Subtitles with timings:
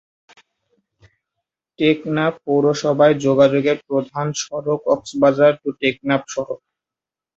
[1.79, 6.59] টেকনাফ পৌরসভায় যোগাযোগের প্রধান সড়ক কক্সবাজার-টেকনাফ সড়ক।